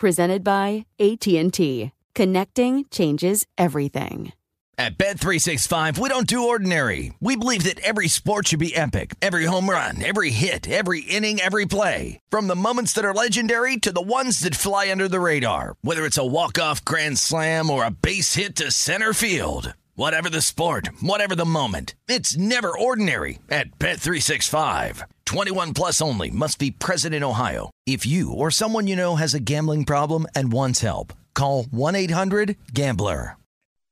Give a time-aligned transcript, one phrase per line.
[0.00, 1.92] Presented by AT&T.
[2.14, 4.32] Connecting changes everything.
[4.78, 7.12] At Bet365, we don't do ordinary.
[7.20, 9.14] We believe that every sport should be epic.
[9.20, 12.18] Every home run, every hit, every inning, every play.
[12.30, 15.76] From the moments that are legendary to the ones that fly under the radar.
[15.82, 19.74] Whether it's a walk-off grand slam or a base hit to center field.
[20.00, 21.94] Whatever the sport, whatever the moment.
[22.08, 25.02] It's never ordinary at Bet365.
[25.26, 27.70] 21 plus only must be present in Ohio.
[27.84, 33.36] If you or someone you know has a gambling problem and wants help, call 1-800-GAMBLER.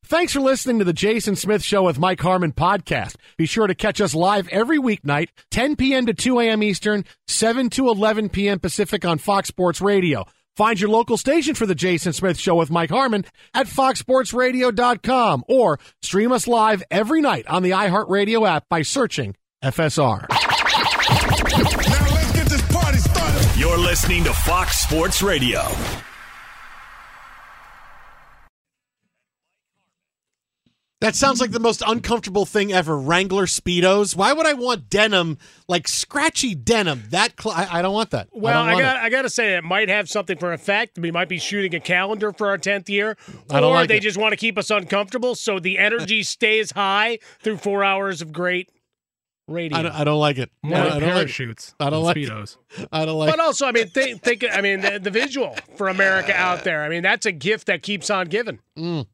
[0.06, 3.16] Thanks for listening to the Jason Smith Show with Mike Harmon podcast.
[3.36, 6.06] Be sure to catch us live every weeknight, 10 p.m.
[6.06, 6.62] to 2 a.m.
[6.62, 8.60] Eastern, 7 to 11 p.m.
[8.60, 10.24] Pacific on Fox Sports Radio.
[10.58, 15.78] Find your local station for the Jason Smith Show with Mike Harmon at foxsportsradio.com or
[16.02, 20.26] stream us live every night on the iHeartRadio app by searching FSR.
[20.28, 23.56] Now let's get this party started.
[23.56, 25.62] You're listening to Fox Sports Radio.
[31.00, 32.98] That sounds like the most uncomfortable thing ever.
[32.98, 34.16] Wrangler Speedos.
[34.16, 35.38] Why would I want denim,
[35.68, 37.04] like scratchy denim?
[37.10, 38.28] That cl- I, I don't want that.
[38.32, 40.98] Well, I, I, got want I got to say it might have something for effect.
[40.98, 43.16] We might be shooting a calendar for our tenth year,
[43.48, 44.00] I don't or like they it.
[44.00, 48.32] just want to keep us uncomfortable, so the energy stays high through four hours of
[48.32, 48.68] great
[49.46, 49.78] radio.
[49.78, 50.50] I don't, I don't like it.
[50.64, 51.74] More I, like don't parachutes.
[51.78, 52.56] I don't like speedos.
[52.76, 52.88] it.
[52.90, 53.30] I don't like.
[53.30, 56.82] but also, I mean, think, think I mean, the, the visual for America out there.
[56.82, 59.06] I mean, that's a gift that keeps on giving, Mm.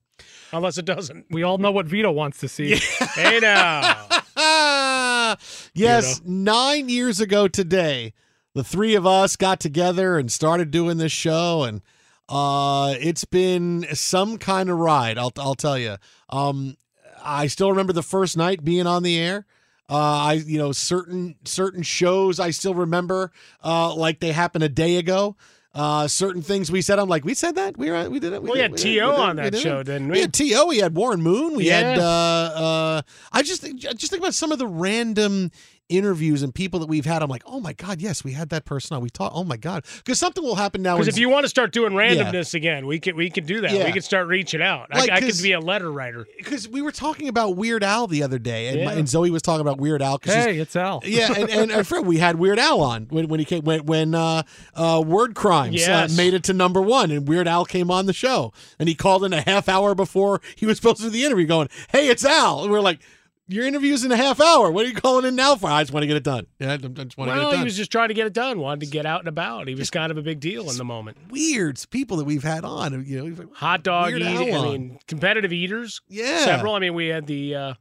[0.57, 1.27] Unless it doesn't.
[1.31, 2.81] We all know what Vito wants to see.
[3.15, 4.09] Hey now,
[5.75, 8.13] yes, nine years ago today,
[8.55, 11.81] the three of us got together and started doing this show, and
[12.29, 15.17] uh, it's been some kind of ride.
[15.17, 15.97] I'll I'll tell you.
[16.29, 16.77] Um,
[17.23, 19.47] I still remember the first night being on the air.
[19.89, 23.31] Uh, I you know certain certain shows I still remember
[23.63, 25.37] uh, like they happened a day ago.
[25.75, 28.43] Uh, certain things we said, I'm like, we said that we were, we did it.
[28.43, 30.13] we did it, had we To we on we that did it." show, didn't We
[30.13, 30.21] we?
[30.21, 30.65] had To.
[30.69, 31.57] We had Warren Moon.
[31.57, 31.99] We had.
[31.99, 33.03] Uh, uh,
[33.33, 35.51] I just think, just think about some of the random
[35.89, 37.23] interviews and people that we've had.
[37.23, 39.03] I'm like, oh my god, yes, we had that person on.
[39.03, 39.35] We talked.
[39.37, 40.97] Oh my god, because something will happen now.
[40.97, 43.71] Because if you want to start doing randomness again, we can we can do that.
[43.71, 43.85] Yeah.
[43.87, 44.93] We could start reaching out.
[44.95, 46.27] Like, I, I could be a letter writer.
[46.39, 49.43] because we were talking about Weird Al the other day, and, my- and Zoe was
[49.43, 50.19] talking about Weird Al.
[50.23, 51.03] hey, it's Al.
[51.05, 53.85] yeah, and, and I forgot we had Weird Al on when, when he came when
[53.87, 54.43] when uh,
[54.75, 56.13] uh, Word Crimes Yes.
[56.13, 58.95] uh, made it to number one, and Weird Al came on the show, and he
[58.95, 62.09] called in a half hour before he was supposed to do the interview, going, "Hey,
[62.09, 63.01] it's Al," and we're like.
[63.47, 64.71] Your interview's in a half hour.
[64.71, 65.67] What are you calling in now for?
[65.69, 66.47] I just want to get it done.
[66.59, 68.33] Yeah, I just want to get Well, it he was just trying to get it
[68.33, 68.59] done.
[68.59, 69.69] Wanted to get out and about.
[69.69, 71.19] He was kind of a big deal in the moment.
[71.31, 73.05] weird people that we've had on.
[73.05, 74.55] You know, Hot dog eating.
[74.55, 76.01] I mean, competitive eaters.
[76.09, 76.75] yeah, Several.
[76.75, 77.75] I mean, we had the uh,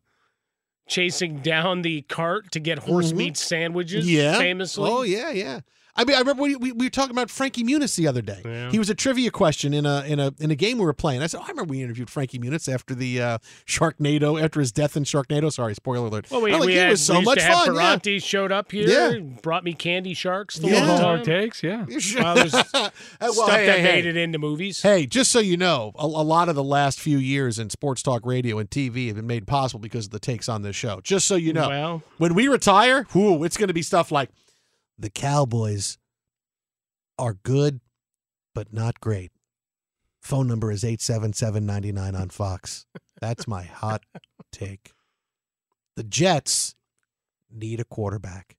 [0.90, 3.18] chasing down the cart to get horse Mhm.
[3.18, 4.10] meat sandwiches.
[4.12, 4.38] Yeah.
[4.38, 4.90] Famously.
[4.90, 5.62] Oh yeah, yeah.
[5.96, 8.42] I mean, I remember we, we, we were talking about Frankie Muniz the other day.
[8.44, 8.72] Yeah.
[8.72, 11.22] He was a trivia question in a in a in a game we were playing.
[11.22, 13.38] I said, oh, I remember we interviewed Frankie Muniz after the uh,
[13.68, 15.52] Sharknado, after his death in Sharknado.
[15.52, 16.30] Sorry, spoiler alert.
[16.32, 17.76] Well, we, I'm like, we it had was so we much to have fun.
[17.76, 17.82] yeah.
[17.82, 18.88] Ferrante showed up here.
[18.88, 19.20] Yeah.
[19.42, 20.80] Brought me candy sharks the Yeah.
[20.80, 21.24] one That's time.
[21.26, 21.64] takes.
[21.64, 21.86] Yeah.
[22.24, 24.10] Well, there's Hey, stuff well, hey, that hey, made hey.
[24.10, 24.82] it into movies.
[24.82, 28.02] Hey, just so you know, a, a lot of the last few years in sports
[28.04, 31.02] talk radio and TV have been made possible because of the takes on this show.
[31.02, 34.30] Just so you know, Well, when we retire, whoo, it's going to be stuff like
[34.98, 35.98] the Cowboys
[37.18, 37.82] are good,
[38.54, 39.32] but not great.
[40.22, 42.86] Phone number is 877-99 on Fox.
[43.20, 44.04] That's my hot
[44.52, 44.94] take.
[45.96, 46.76] The Jets
[47.52, 48.56] need a quarterback.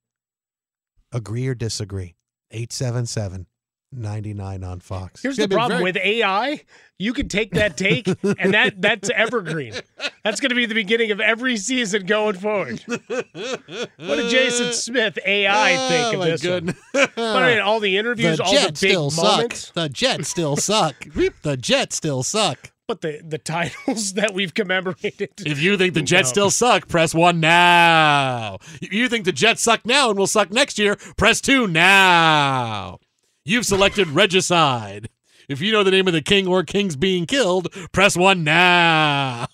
[1.13, 2.17] Agree or disagree?
[2.53, 3.47] 877-99
[3.97, 5.23] 99 on Fox.
[5.23, 6.63] Here's the problem very- with AI.
[6.99, 8.07] You can take that take,
[8.39, 9.75] and that that's evergreen.
[10.23, 12.81] That's going to be the beginning of every season going forward.
[12.87, 16.43] What did Jason Smith AI Oh, think of my this?
[16.43, 16.77] goodness.
[16.93, 17.09] One?
[17.17, 19.67] But I mean, all the interviews, the all the big still moments.
[19.67, 19.75] suck.
[19.75, 21.05] The Jets still suck.
[21.43, 22.71] the Jets still suck.
[22.87, 25.31] But the the titles that we've commemorated.
[25.39, 26.33] If you think the Jets No.
[26.33, 28.59] still suck, press one now.
[28.81, 32.99] If you think the Jets suck now and will suck next year, press two now.
[33.47, 35.11] You've selected Regicide.
[35.51, 39.49] If you know the name of the king or kings being killed, press one now.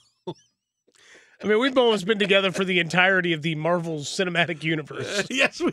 [1.43, 5.27] I mean, we've almost been together for the entirety of the Marvel Cinematic Universe.
[5.31, 5.73] yes, we.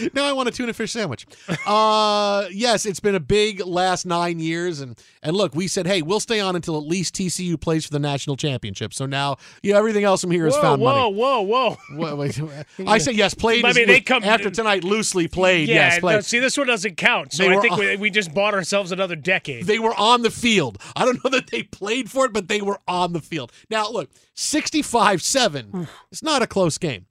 [0.14, 1.26] now I want a tuna fish sandwich.
[1.66, 6.02] Uh, yes, it's been a big last nine years, and and look, we said, hey,
[6.02, 8.92] we'll stay on until at least TCU plays for the national championship.
[8.94, 11.14] So now, you know, everything else from here is whoa, found whoa, money.
[11.16, 11.76] whoa, whoa,
[12.16, 13.64] Wait, wait, I say yes, played.
[13.64, 14.84] I mean, they loo- come- after tonight.
[14.84, 15.68] Loosely played.
[15.68, 17.32] Yeah, yes, no, see, this one doesn't count.
[17.32, 19.66] So They I were think on- we, we just bought ourselves another decade.
[19.66, 20.78] They were on the field.
[20.96, 23.52] I don't know that they played for it, but they were on the field.
[23.70, 25.88] Now, look, 65 7.
[26.10, 27.06] It's not a close game.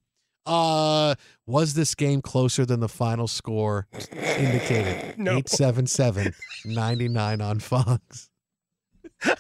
[0.46, 1.16] Uh,
[1.46, 5.16] was this game closer than the final score indicated?
[5.18, 5.32] No.
[5.38, 6.34] 877
[6.66, 8.30] 99 on Fox.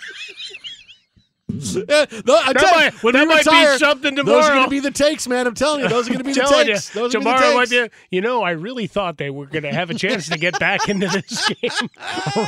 [1.49, 4.45] Yeah, no, I That tell you, might- when that we might be retire, something Those
[4.45, 5.45] are going to be the takes, man.
[5.45, 6.89] I'm telling you, those are going to be the Telling you, takes.
[6.89, 7.95] Those are tomorrow be the takes.
[8.09, 8.15] be.
[8.15, 10.89] You know, I really thought they were going to have a chance to get back
[10.89, 11.89] into this game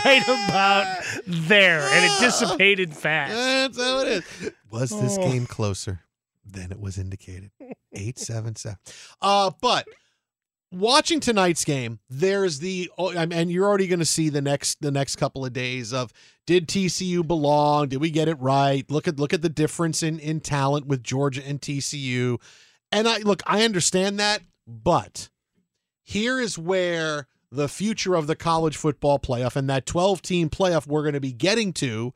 [0.06, 3.34] right about there, and it dissipated fast.
[3.34, 4.52] That's how it is.
[4.72, 5.30] Was this Oh.
[5.30, 6.00] game closer
[6.56, 7.52] than it was indicated?
[7.94, 8.78] Eight seven seven.
[9.22, 9.88] Uh, but
[10.72, 14.92] watching tonight's game, there's the oh, and you're already going to see the next the
[14.92, 16.12] next couple of days of
[16.46, 17.90] did TCU belong?
[17.90, 18.90] Did we get it right?
[18.90, 22.40] Look at look at the difference in in talent with Georgia and TCU.
[22.92, 25.30] And I look, I understand that, but
[26.04, 30.88] here is where the future of the college football playoff and that 12 team playoff
[30.88, 32.13] we're going to be getting to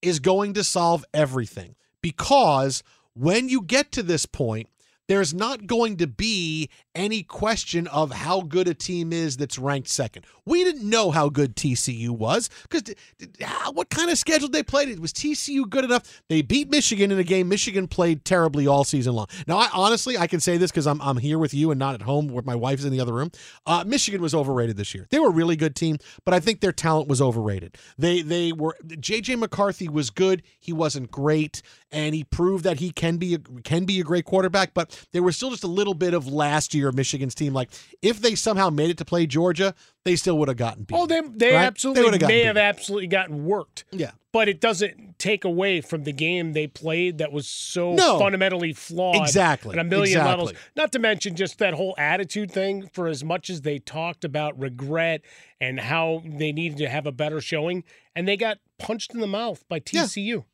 [0.00, 2.82] is going to solve everything because
[3.18, 4.68] when you get to this point,
[5.08, 9.88] there's not going to be any question of how good a team is that's ranked
[9.88, 10.26] second.
[10.44, 12.94] We didn't know how good TCU was because
[13.72, 14.88] what kind of schedule they played?
[14.88, 16.22] it Was TCU good enough?
[16.28, 19.26] They beat Michigan in a game Michigan played terribly all season long.
[19.46, 21.94] Now, I honestly I can say this because I'm I'm here with you and not
[21.94, 23.30] at home where my wife's in the other room.
[23.66, 25.06] Uh, Michigan was overrated this year.
[25.10, 27.76] They were a really good team, but I think their talent was overrated.
[27.96, 30.42] They they were JJ McCarthy was good.
[30.58, 34.24] He wasn't great, and he proved that he can be a, can be a great
[34.24, 34.74] quarterback.
[34.74, 37.52] But there was still just a little bit of last year of Michigan's team.
[37.52, 37.70] Like
[38.02, 39.74] if they somehow made it to play Georgia,
[40.04, 40.94] they still would have gotten beat.
[40.96, 41.64] Oh, they they right?
[41.64, 42.44] absolutely beat.
[42.44, 43.84] have absolutely gotten worked.
[43.90, 44.12] Yeah.
[44.30, 48.18] But it doesn't take away from the game they played that was so No.
[48.18, 49.16] fundamentally flawed.
[49.16, 49.72] Exactly.
[49.74, 50.30] On a million Exactly.
[50.30, 50.52] levels.
[50.76, 54.58] Not to mention just that whole attitude thing, for as much as they talked about
[54.58, 55.22] regret
[55.60, 57.84] and how they needed to have a better showing,
[58.14, 60.36] and they got punched in the mouth by TCU.
[60.36, 60.46] Well-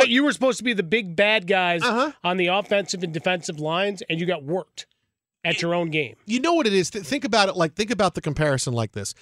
[0.00, 2.12] right, you were supposed to be the big bad guys Uh-huh.
[2.24, 4.86] on the offensive and defensive lines, and you got worked
[5.44, 6.14] at your own game.
[6.26, 6.88] you know what it is.
[6.90, 9.14] Think about it like think about the comparison like this.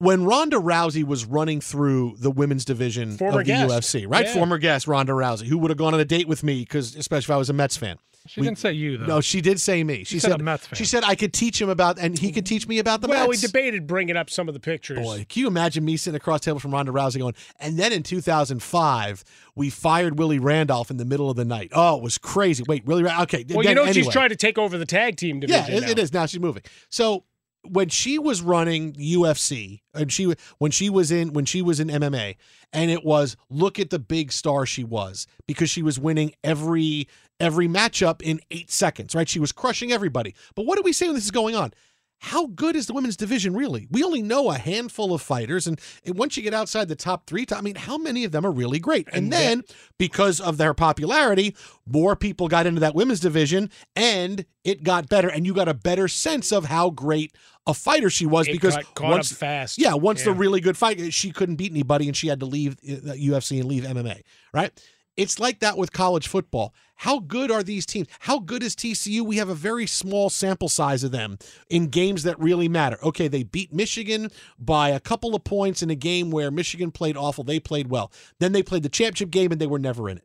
[0.00, 3.70] When Ronda Rousey was running through the women's division Former of the guest.
[3.94, 4.26] UFC, right?
[4.26, 4.32] Yeah.
[4.32, 7.32] Former guest Ronda Rousey, who would have gone on a date with me because, especially
[7.32, 7.98] if I was a Mets fan.
[8.26, 9.06] She didn't say you though.
[9.06, 10.04] No, she did say me.
[10.04, 10.58] She, said said fan.
[10.74, 13.28] She said I could teach him about, and he could teach me about the well,
[13.28, 13.42] Mets.
[13.42, 14.98] we debated bringing up some of the pictures.
[14.98, 17.92] Boy, can you imagine me sitting across the table from Ronda Rousey going, and then
[17.92, 21.70] in 2005, we fired Willie Randolph in the middle of the night.
[21.72, 22.64] Oh, it was crazy.
[22.68, 23.22] Wait, Willie Randolph?
[23.24, 23.44] Okay.
[23.48, 25.74] Well, then you know she's trying to take over the tag team division.
[25.74, 26.02] it, it now.
[26.02, 26.12] is.
[26.12, 26.62] Now she's moving.
[26.90, 27.24] So
[27.62, 31.88] when she was running UFC and she when she was in when she was in
[31.88, 32.36] MMA
[32.72, 37.08] and it was look at the big star she was because she was winning every
[37.40, 39.28] every matchup in 8 seconds, right?
[39.28, 40.34] She was crushing everybody.
[40.54, 41.72] But what do we say when this is going on?
[42.20, 43.86] How good is the women's division really?
[43.92, 47.28] We only know a handful of fighters, and, and once you get outside the top
[47.28, 49.06] three, I mean, how many of them are really great?
[49.06, 49.62] And, And then,
[49.98, 51.54] because of their popularity,
[51.86, 55.74] more people got into that women's division, and it got better, and you got a
[55.74, 57.36] better sense of how great
[57.68, 59.78] a fighter she was because once, fast.
[59.78, 62.72] yeah, once the really good fight, she couldn't beat anybody, and she had to leave
[62.82, 64.72] uh, UFC and leave MMA, right?
[65.18, 66.72] It's like that with college football.
[66.94, 68.06] How good are these teams?
[68.20, 69.22] How good is TCU?
[69.22, 72.98] We have a very small sample size of them in games that really matter.
[73.02, 77.16] Okay, they beat Michigan by a couple of points in a game where Michigan played
[77.16, 77.42] awful.
[77.42, 78.12] They played well.
[78.38, 80.24] Then they played the championship game and they were never in it.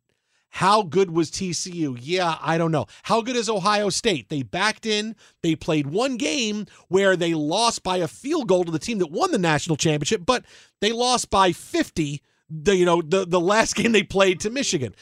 [0.51, 1.97] How good was TCU?
[1.99, 2.85] Yeah, I don't know.
[3.01, 4.29] How good is Ohio State?
[4.29, 5.15] They backed in.
[5.41, 9.09] They played one game where they lost by a field goal to the team that
[9.09, 10.45] won the national championship, but
[10.81, 12.21] they lost by 50
[12.61, 14.93] the you know the the last game they played to Michigan.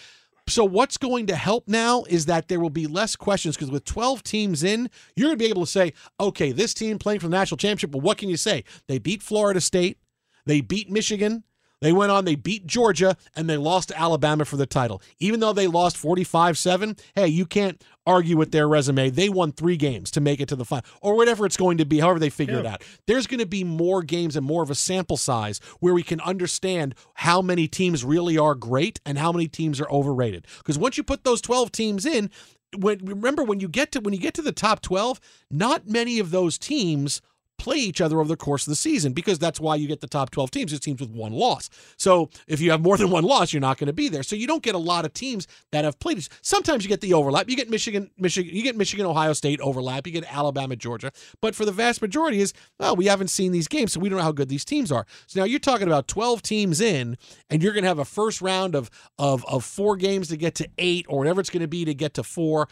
[0.48, 3.86] So what's going to help now is that there will be less questions because with
[3.86, 7.28] 12 teams in, you're going to be able to say, okay, this team playing for
[7.28, 7.92] the national championship.
[7.92, 8.64] Well, what can you say?
[8.88, 10.00] They beat Florida State,
[10.46, 11.44] they beat Michigan.
[11.82, 15.02] They went on, they beat Georgia, and they lost to Alabama for the title.
[15.20, 19.10] Even though they lost 45 7, hey, you can't argue with their resume.
[19.10, 21.86] They won three games to make it to the final, or whatever it's going to
[21.86, 22.84] be, however they figure it out.
[23.08, 26.22] There's going to be more games and more of a sample size where we can
[26.22, 30.46] understand how many teams really are great and how many teams are overrated.
[30.60, 32.30] Because once you put those 12 teams in,
[32.78, 35.20] when remember when you get to when you get to the top 12,
[35.50, 37.22] not many of those teams
[37.58, 40.08] play each other over the course of the season because that's why you get the
[40.08, 40.74] top 12 teams.
[40.74, 41.70] It's teams with one loss.
[41.98, 44.24] So if you have more than one loss, you're not going to be there.
[44.24, 46.28] So you don't get a lot of teams that have played.
[46.42, 47.50] Sometimes you get the overlap.
[47.50, 50.08] You get Michigan, Michigan, you get Michigan, Ohio State overlap.
[50.08, 51.12] You get Alabama, Georgia.
[51.40, 54.18] But for the vast majority is, well, we haven't seen these games, so we don't
[54.18, 55.06] know how good these teams are.
[55.28, 57.18] So now you're talking about 12 teams in,
[57.50, 58.90] and you're going to have a first round of
[59.20, 61.94] of of four games to get to eight or whatever it's going to be to
[61.94, 62.68] get to four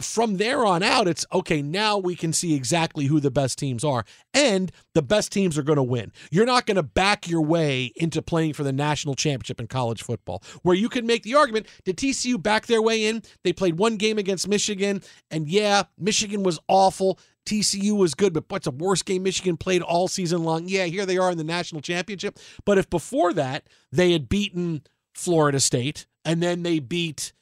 [0.00, 1.62] from there on out, it's okay.
[1.62, 5.62] Now we can see exactly who the best teams are, and the best teams are
[5.62, 6.12] going to win.
[6.30, 10.02] You're not going to back your way into playing for the national championship in college
[10.02, 13.22] football, where you can make the argument: Did TCU back their way in?
[13.44, 17.18] They played one game against Michigan, and yeah, Michigan was awful.
[17.46, 20.68] TCU was good, but what's the worst game Michigan played all season long?
[20.68, 22.38] Yeah, here they are in the national championship.
[22.64, 24.82] But if before that they had beaten
[25.14, 27.32] Florida State and then they beat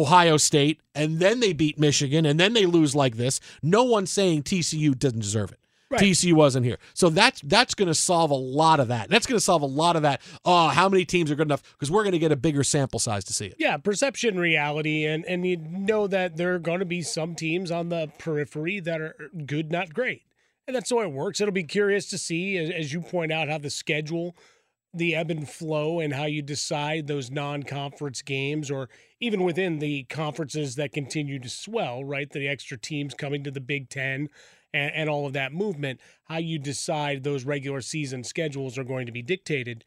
[0.00, 3.40] Ohio State, and then they beat Michigan, and then they lose like this.
[3.62, 5.58] No one's saying TCU doesn't deserve it.
[5.90, 6.02] Right.
[6.02, 9.08] TCU wasn't here, so that's that's going to solve a lot of that.
[9.08, 10.20] That's going to solve a lot of that.
[10.44, 11.62] Oh, how many teams are good enough?
[11.72, 13.54] Because we're going to get a bigger sample size to see it.
[13.58, 17.70] Yeah, perception, reality, and and you know that there are going to be some teams
[17.70, 20.24] on the periphery that are good, not great,
[20.66, 21.40] and that's the way it works.
[21.40, 24.36] It'll be curious to see, as, as you point out, how the schedule,
[24.94, 28.88] the ebb and flow, and how you decide those non-conference games, or
[29.20, 32.30] even within the conferences that continue to swell, right?
[32.30, 34.28] The extra teams coming to the Big Ten.
[34.74, 39.06] And, and all of that movement, how you decide those regular season schedules are going
[39.06, 39.82] to be dictated.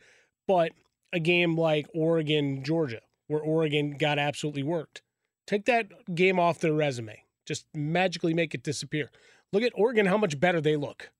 [0.47, 0.71] But
[1.13, 5.01] a game like Oregon, Georgia, where Oregon got absolutely worked.
[5.47, 7.23] Take that game off their resume.
[7.45, 9.09] Just magically make it disappear.
[9.51, 11.11] Look at Oregon, how much better they look,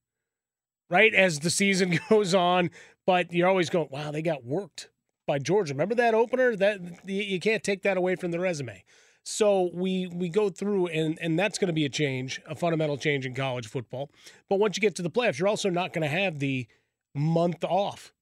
[0.88, 1.12] right?
[1.14, 2.70] As the season goes on,
[3.06, 4.88] but you're always going, wow, they got worked
[5.26, 5.74] by Georgia.
[5.74, 6.56] Remember that opener?
[6.56, 8.84] That you can't take that away from the resume.
[9.24, 12.96] So we we go through and and that's going to be a change, a fundamental
[12.96, 14.10] change in college football.
[14.48, 16.66] But once you get to the playoffs, you're also not going to have the
[17.14, 18.12] month off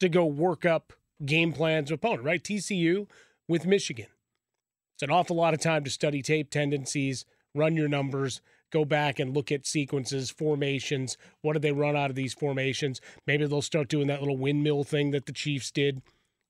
[0.00, 0.92] to go work up
[1.24, 2.42] game plans with opponent, right?
[2.42, 3.08] TCU
[3.48, 4.06] with Michigan.
[4.94, 8.40] It's an awful lot of time to study tape tendencies, run your numbers,
[8.72, 11.16] go back and look at sequences, formations.
[11.42, 13.00] What did they run out of these formations?
[13.26, 16.02] Maybe they'll start doing that little windmill thing that the Chiefs did,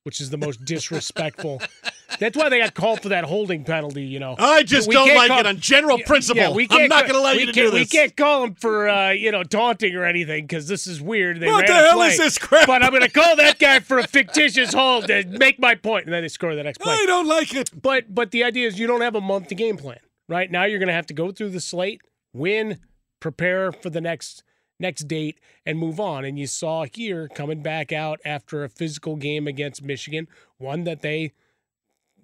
[0.03, 1.61] which is the most disrespectful.
[2.19, 4.35] That's why they got called for that holding penalty, you know.
[4.39, 6.41] I just We don't like call- it on general principle.
[6.41, 8.89] Yeah, we I'm can't going to let you to can't- We can't call them for
[8.89, 11.39] uh, you know taunting or anything because this is weird.
[11.39, 12.07] They What the hell play.
[12.07, 12.65] is this crap?
[12.65, 16.05] But I'm going to call that guy for a fictitious hold to make my point,
[16.05, 16.93] and then they score the next play.
[16.93, 17.69] I don't like it.
[17.79, 19.99] But but the idea is you don't have a month to game plan.
[20.29, 22.01] Right now you're going to have to go through the slate,
[22.33, 22.79] win,
[23.19, 24.43] prepare for the next
[24.79, 26.23] next date, and move on.
[26.23, 31.01] And you saw here coming back out after a physical game against Michigan, one that
[31.01, 31.31] they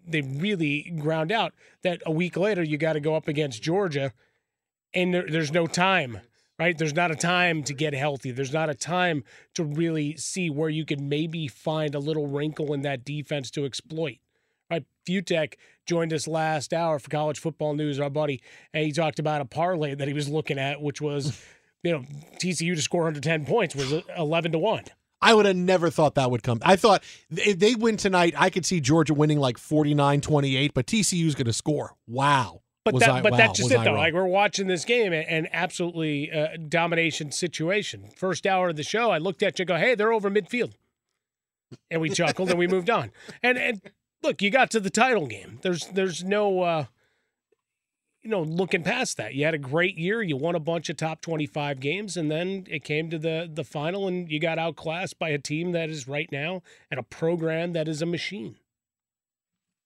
[0.06, 1.54] they really ground out.
[1.84, 4.12] That a week later you got to go up against Georgia,
[4.94, 6.20] and there, there's no time.
[6.60, 8.30] Right, there's not a time to get healthy.
[8.30, 9.24] There's not a time
[9.56, 13.66] to really see where you can maybe find a little wrinkle in that defense to
[13.66, 14.18] exploit
[14.74, 14.86] right?
[15.08, 15.54] Futek
[15.86, 18.42] joined us last hour for college football news, our buddy,
[18.74, 21.44] and he talked about a parlay that he was looking at, which was,
[21.84, 22.04] you know,
[22.42, 24.84] TCU to score 110 points was 11 to 1.
[25.22, 26.60] I would have never thought that would come.
[26.64, 27.02] I thought
[27.32, 31.46] if they win tonight, I could see Georgia winning like 49 28, but TCU's going
[31.46, 31.96] to score.
[32.08, 32.62] Wow.
[32.84, 33.92] But that, I- but wow, that's just it I though.
[33.92, 34.00] wrong.
[34.00, 38.10] Like we're watching this game and, and absolutely uh, domination situation.
[38.18, 40.74] First hour of the show, I looked at you, and go, hey, they're over midfield,
[41.90, 43.12] and we chuckled and we moved on.
[43.42, 43.82] And and
[44.24, 45.60] look, you got to the title game.
[45.62, 46.86] There's there's no uh,
[48.22, 49.36] you know looking past that.
[49.36, 50.22] You had a great year.
[50.22, 53.50] You won a bunch of top twenty five games, and then it came to the
[53.52, 57.04] the final, and you got outclassed by a team that is right now and a
[57.04, 58.56] program that is a machine.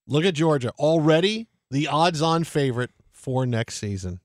[0.08, 0.72] Look at Georgia.
[0.80, 4.22] Already the odds on favorite for next season.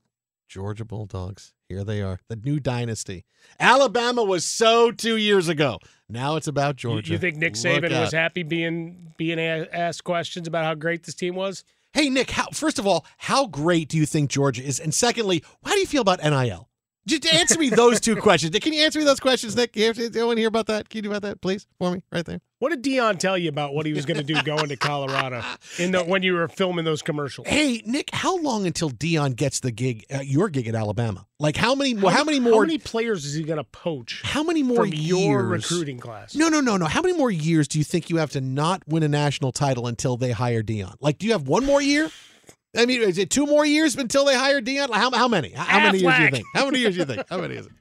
[0.47, 1.53] Georgia Bulldogs.
[1.73, 2.19] Here they are.
[2.29, 3.25] The new dynasty.
[3.59, 5.79] Alabama was so two years ago.
[6.07, 7.13] Now it's about You- Georgia.
[7.13, 11.35] You think Nick Saban was happy being being asked questions about how great this team
[11.35, 11.63] was?
[11.93, 14.79] Hey, Nick, how, first of all, how great do you think Georgia is?
[14.79, 16.69] And secondly, how do you feel about NIL?
[17.05, 18.57] Just answer me those two questions.
[18.59, 19.75] Can you answer me those questions, Nick?
[19.75, 20.89] You, answer, you want to hear about that?
[20.89, 22.39] Can you do about that, please, for me, right there?
[22.59, 25.43] What did Deion tell you about what he was going to do going to Colorado
[25.77, 27.45] in the when you were filming those commercials?
[27.45, 31.25] Hey, Nick, how long until Deion gets the gig, uh, your gig at Alabama?
[31.39, 31.93] Like how many?
[31.93, 32.53] How, how many more?
[32.53, 34.21] How many players is he going to poach?
[34.23, 35.09] How many more from years?
[35.09, 36.35] your recruiting class?
[36.35, 36.85] No, no, no, no.
[36.85, 39.85] How many more years do you think you have to not win a national title
[39.85, 40.95] until they hire Deion?
[41.01, 42.09] Like, do you have one more year?
[42.75, 44.91] I mean, is it two more years until they hire Deion?
[44.91, 45.51] How, how many?
[45.51, 46.45] How, many years do you think?
[46.53, 47.29] How many years do you think?
[47.29, 47.71] How many is it?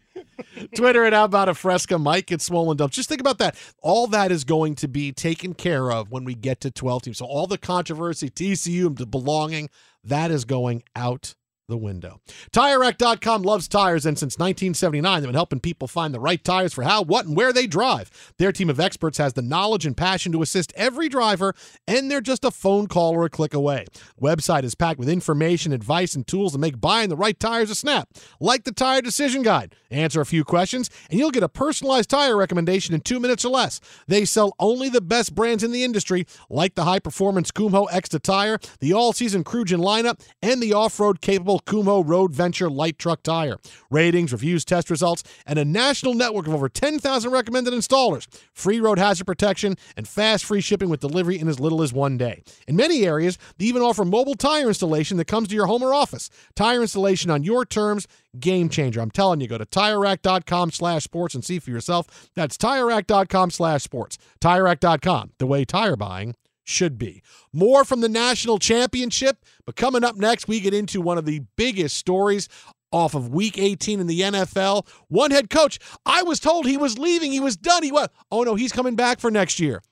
[0.76, 2.92] Twitter at How About a Fresca, Mike at Swollen Dump.
[2.92, 3.56] Just think about that.
[3.82, 7.18] All that is going to be taken care of when we get to 12 teams.
[7.18, 9.70] So all the controversy, TCU and belonging,
[10.04, 11.34] that is going out
[11.72, 12.20] the window.
[12.52, 16.82] TireRack.com loves tires, and since 1979, they've been helping people find the right tires for
[16.82, 18.10] how, what, and where they drive.
[18.38, 21.54] Their team of experts has the knowledge and passion to assist every driver,
[21.88, 23.86] and they're just a phone call or a click away.
[24.20, 27.74] Website is packed with information, advice, and tools to make buying the right tires a
[27.74, 29.74] snap, like the Tire Decision Guide.
[29.90, 33.50] Answer a few questions, and you'll get a personalized tire recommendation in two minutes or
[33.50, 33.80] less.
[34.06, 38.20] They sell only the best brands in the industry, like the high performance Kumho Ecsta
[38.20, 42.98] tire, the all season Crugen lineup, and the off road capable Kumho Road Venture light
[42.98, 43.58] truck tire.
[43.90, 48.26] Ratings, reviews, test results, and a national network of over 10,000 recommended installers.
[48.52, 52.18] Free road hazard protection and fast free shipping with delivery in as little as one
[52.18, 52.42] day.
[52.66, 55.94] In many areas, they even offer mobile tire installation that comes to your home or
[55.94, 56.30] office.
[56.54, 58.06] Tire installation on your terms,
[58.38, 59.00] game changer.
[59.00, 62.30] I'm telling you, go to TireRack.com slash sports and see for yourself.
[62.34, 64.18] That's TireRack.com slash sports.
[64.40, 67.22] TireRack.com, the way tire buying should be.
[67.52, 71.42] More from the national championship, but coming up next, we get into one of the
[71.56, 72.48] biggest stories
[72.92, 74.86] off of week 18 in the NFL.
[75.08, 77.82] One head coach, I was told he was leaving, he was done.
[77.82, 79.82] He was, oh no, he's coming back for next year.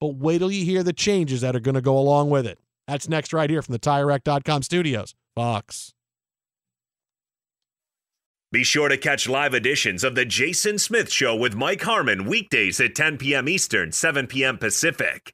[0.00, 2.58] But wait till you hear the changes that are going to go along with it.
[2.86, 5.14] That's next right here from the TireRack.com studios.
[5.34, 5.94] Fox.
[8.52, 12.78] Be sure to catch live editions of The Jason Smith Show with Mike Harmon weekdays
[12.80, 13.48] at 10 p.m.
[13.48, 14.58] Eastern, 7 p.m.
[14.58, 15.33] Pacific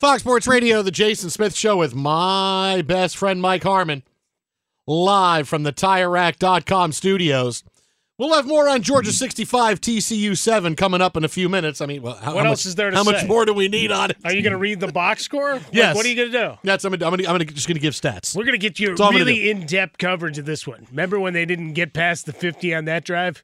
[0.00, 4.02] Fox Sports Radio, the Jason Smith Show with my best friend Mike Harmon,
[4.86, 7.62] live from the TireRack.com studios.
[8.16, 11.82] We'll have more on Georgia 65, TCU 7 coming up in a few minutes.
[11.82, 13.12] I mean, well, how, what how else much, is there to How say?
[13.12, 14.16] much more do we need on it?
[14.24, 15.54] Are you going to read the box score?
[15.54, 15.94] Like, Yes.
[15.94, 16.58] what are you going to do?
[16.64, 18.34] That's I'm, gonna, I'm, gonna, I'm gonna, just going to give stats.
[18.34, 20.86] We're going to get you That's I'm gonna really in depth coverage of this one.
[20.90, 23.42] Remember when they didn't get past the 50 on that drive?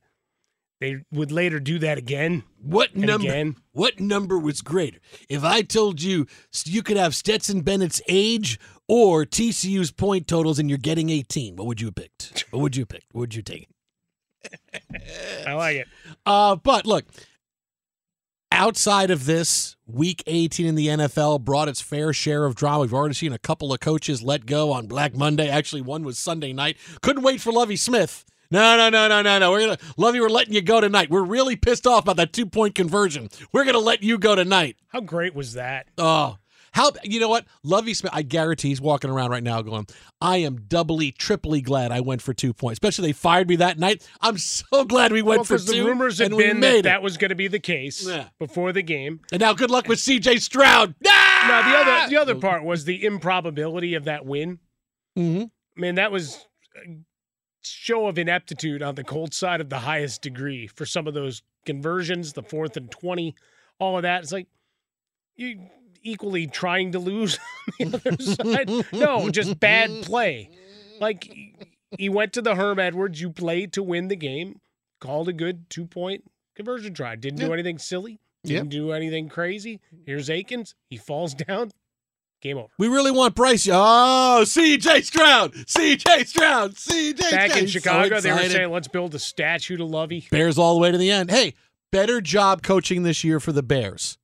[0.80, 2.44] They would later do that again.
[2.60, 3.28] What number?
[3.28, 3.56] Again.
[3.72, 4.98] What number was greater?
[5.28, 6.26] If I told you
[6.64, 11.66] you could have Stetson Bennett's age or TCU's point totals, and you're getting 18, what
[11.66, 12.44] would you have picked?
[12.50, 13.12] What would you have picked?
[13.12, 13.68] What would you take?
[15.46, 15.88] I like it.
[16.24, 17.04] Uh, but look,
[18.52, 22.82] outside of this, week 18 in the NFL brought its fair share of drama.
[22.82, 25.48] We've already seen a couple of coaches let go on Black Monday.
[25.48, 26.76] Actually, one was Sunday night.
[27.02, 28.24] Couldn't wait for Lovie Smith.
[28.50, 29.50] No, no, no, no, no, no.
[29.50, 31.10] We're gonna Lovie, we're letting you go tonight.
[31.10, 33.28] We're really pissed off about that two point conversion.
[33.52, 34.76] We're gonna let you go tonight.
[34.88, 35.88] How great was that?
[35.98, 36.36] Oh.
[36.72, 37.46] How you know what?
[37.62, 39.86] Lovie Smith, I guarantee he's walking around right now going,
[40.20, 42.74] I am doubly, triply glad I went for two points.
[42.74, 44.06] Especially they fired me that night.
[44.20, 45.72] I'm so glad we went well, for two.
[45.72, 46.82] the rumors had been that it.
[46.82, 48.26] that was going to be the case Yeah.
[48.38, 49.20] before the game.
[49.32, 50.94] And now good luck with CJ Stroud.
[51.06, 51.44] Ah!
[51.48, 54.58] Now the other the other part was the improbability of that win.
[55.18, 55.44] Mm-hmm.
[55.44, 56.46] I mean, that was
[57.68, 61.42] show of ineptitude on the cold side of the highest degree for some of those
[61.64, 63.34] conversions, the fourth and twenty,
[63.78, 64.22] all of that.
[64.22, 64.46] It's like
[65.36, 65.60] you
[66.02, 67.38] equally trying to lose
[67.80, 68.22] on the other
[68.84, 68.92] side.
[68.92, 70.50] No, just bad play.
[71.00, 71.30] Like
[71.98, 73.20] he went to the Herm Edwards.
[73.20, 74.60] You played to win the game.
[75.00, 76.24] Called a good two point
[76.54, 77.16] conversion try.
[77.16, 78.18] Didn't do anything silly.
[78.44, 79.80] Didn't do anything crazy.
[80.06, 80.74] Here's Akins.
[80.88, 81.70] He falls down.
[82.46, 82.68] Game over.
[82.78, 83.68] We really want Bryce.
[83.70, 85.52] Oh, CJ Stroud.
[85.54, 86.74] CJ Stroud.
[86.74, 87.50] CJ Back Stroud.
[87.58, 90.26] in He's so Chicago, they were saying, let's build a statue to Lovie.
[90.30, 91.30] Bears all the way to the end.
[91.30, 91.54] Hey,
[91.90, 94.18] better job coaching this year for the Bears.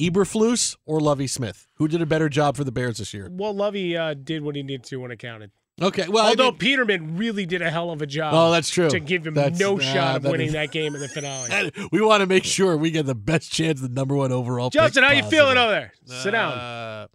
[0.00, 1.66] Eberflus or Lovie Smith?
[1.74, 3.28] Who did a better job for the Bears this year?
[3.30, 5.50] Well, Lovie uh, did what he needed to when it counted.
[5.80, 8.32] Okay, well, I Although mean- Peterman really did a hell of a job.
[8.34, 8.88] Oh, that's true.
[8.88, 11.08] To give him That's- no uh, shot of that winning is- that game in the
[11.08, 11.70] finale.
[11.92, 14.70] we want to make sure we get the best chance the number one overall.
[14.70, 15.92] pick Justin, how you feeling over there?
[16.06, 17.08] Sit down.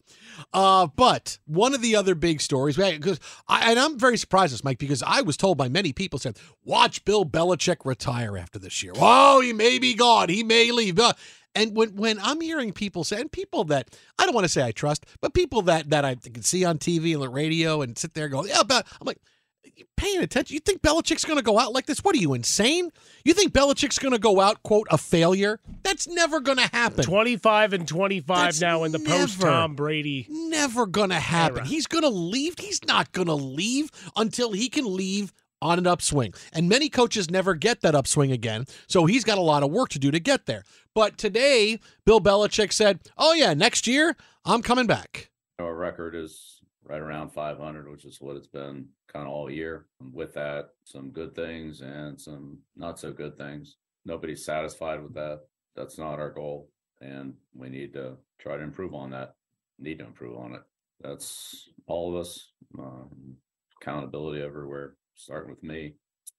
[0.54, 4.63] Uh, but one of the other big stories, because I and I'm very surprised, this
[4.63, 8.84] Mike, because I was told by many people said, "Watch Bill Belichick retire after this
[8.84, 8.93] year.
[8.97, 10.30] Oh, he may be gone.
[10.30, 11.13] He may leave." Uh,
[11.54, 14.63] And when when I'm hearing people say, and people that I don't want to say
[14.63, 17.97] I trust, but people that that I can see on TV and the radio and
[17.97, 19.19] sit there going, "Yeah," but I'm like.
[19.63, 20.54] You paying attention?
[20.54, 22.04] You think Belichick's going to go out like this?
[22.04, 22.91] What are you insane?
[23.24, 25.60] You think Belichick's going to go out quote a failure?
[25.84, 27.04] That's never going to happen.
[27.04, 30.28] 25 and 25 now in the post Tom Brady.
[30.30, 31.60] Never gonna happen.
[31.60, 31.67] Era.
[31.67, 32.56] He's gonna leave.
[32.60, 36.34] He's not gonna leave until he can leave on an upswing.
[36.54, 38.65] And many coaches never get that upswing again.
[38.88, 40.63] So he's got a lot of work to do to get there.
[40.95, 45.30] But today, Bill Belichick said, Oh yeah, next year I'm coming back.
[45.60, 49.86] Our record is right around 500, which is what it's been kind of all year.
[50.12, 53.78] With that, some good things and some not so good things.
[54.06, 55.41] Nobody's satisfied with that.
[55.76, 56.70] That's not our goal.
[57.00, 59.36] And we need to try to improve on that.
[59.80, 60.62] Need to improve on it.
[61.02, 62.52] That's all of us.
[62.78, 63.36] Um,
[63.82, 65.96] accountability everywhere, starting with me,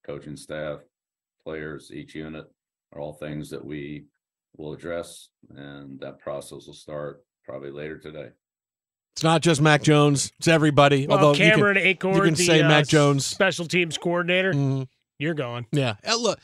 [0.06, 0.80] coaching staff,
[1.44, 2.46] players, each unit
[2.92, 4.04] are all things that we
[4.56, 5.28] will address.
[5.50, 8.28] And that process will start probably later today.
[9.14, 11.06] It's not just Mac Jones, it's everybody.
[11.06, 13.26] Well, Although you can- Cameron Achord, you can the say uh, Mac Jones.
[13.26, 14.88] special teams coordinator, Mhm.
[15.18, 15.66] you're gone.
[15.70, 15.96] Yeah.
[16.06, 16.40] Uh, look,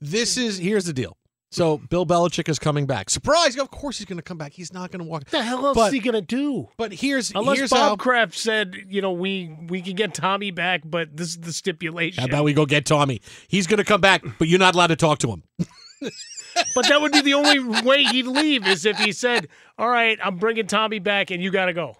[0.00, 1.16] this is here's the deal.
[1.52, 3.08] So Bill Belichick is coming back.
[3.08, 3.56] Surprise!
[3.56, 4.52] Of course he's going to come back.
[4.52, 5.20] He's not going to walk.
[5.22, 6.68] What the hell else But- is he gonna do?
[6.76, 7.96] But here's Unless here's Bob how.
[7.96, 12.22] Kraft said, you know, we we can get Tommy back, but this is the stipulation.
[12.22, 13.20] How about we go get Tommy?
[13.46, 15.42] He's going to come back, but you're not allowed to talk to him.
[16.74, 19.48] but that would be the only way he'd leave is if he said,
[19.78, 21.94] "All right, I'm bringing Tommy back, and you got to go."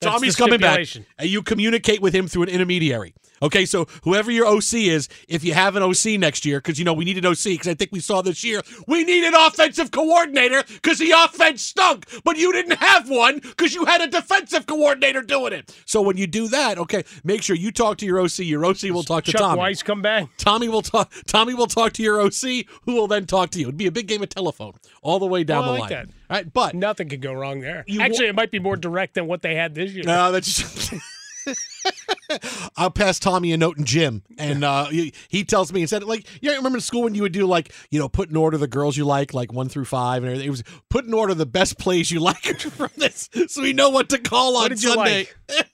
[0.00, 0.86] That's Tommy's coming back,
[1.18, 3.12] and you communicate with him through an intermediary.
[3.42, 6.84] Okay, so whoever your OC is, if you have an OC next year, because you
[6.86, 9.34] know we need an OC, because I think we saw this year we need an
[9.34, 14.06] offensive coordinator because the offense stunk, but you didn't have one because you had a
[14.06, 15.74] defensive coordinator doing it.
[15.84, 18.38] So when you do that, okay, make sure you talk to your OC.
[18.40, 19.58] Your OC will talk to Chuck Tommy.
[19.58, 20.28] Weiss come back.
[20.38, 21.12] Tommy will talk.
[21.26, 23.66] Tommy will talk to your OC, who will then talk to you.
[23.66, 25.90] It'd be a big game of telephone all the way down Well, I the like
[25.90, 26.06] line.
[26.06, 26.14] that.
[26.30, 27.84] Right, but Nothing could go wrong there.
[28.00, 30.04] Actually, it might be more direct than what they had this year.
[30.04, 30.94] No, that's.
[32.76, 36.26] I'll pass Tommy a note and Jim, and uh, he, he tells me instead, like,
[36.40, 38.68] yeah, remember in school when you would do like, you know, put in order the
[38.68, 40.46] girls you like, like one through five, and everything.
[40.46, 43.90] It was put in order the best plays you like from this, so we know
[43.90, 45.28] what to call on What did you Sunday.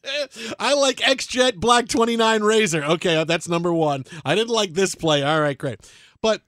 [0.59, 2.83] I like X Jet Black Twenty Nine Razor.
[2.85, 4.05] Okay, uh, that's number one.
[4.25, 5.23] I didn't like this play.
[5.23, 5.81] All right, great,
[6.23, 6.40] but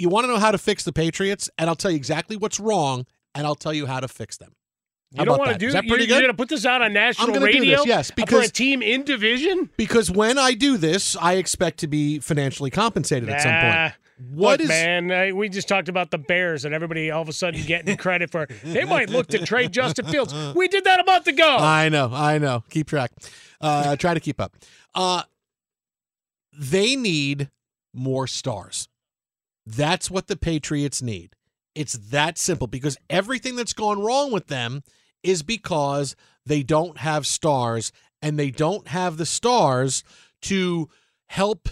[0.00, 2.58] you want to know how to fix the Patriots, and I'll tell you exactly what's
[2.58, 4.52] wrong, and I'll tell you how to fix them.
[5.16, 6.14] How You don't want to do Is that pretty you, good?
[6.14, 7.78] You're going to put this out on national do radio?
[7.78, 9.68] this, yes, for because- a team in division.
[9.76, 13.94] Because when I do this, I expect to be financially compensated at some point.
[14.32, 15.34] What Look, is- man?
[15.36, 18.46] We just talked about the Bears and everybody all of a sudden getting credit for.
[18.62, 20.32] They might look to trade Justin Fields.
[20.54, 21.56] We did that a month ago.
[21.58, 22.62] I know, I know.
[22.70, 23.10] Keep track.
[23.60, 24.56] Uh, try to keep up.
[24.94, 25.22] Uh,
[26.56, 27.50] they need
[27.94, 28.88] more stars.
[29.76, 31.34] That's what the Patriots need.
[31.74, 34.82] It's that simple because everything that's gone wrong with them
[35.22, 40.02] is because they don't have stars and they don't have the stars
[40.42, 40.88] to
[41.26, 41.68] help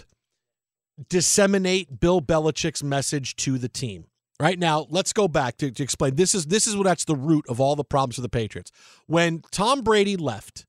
[1.09, 4.05] disseminate Bill Belichick's message to the team.
[4.39, 6.15] Right now, let's go back to, to explain.
[6.15, 8.71] This is this is what that's the root of all the problems for the Patriots.
[9.05, 10.65] When Tom Brady left,